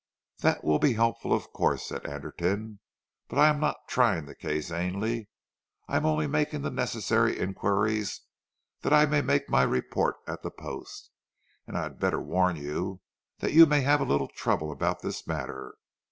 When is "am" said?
3.49-3.59, 5.95-6.07